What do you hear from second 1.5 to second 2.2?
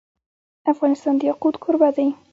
کوربه دی.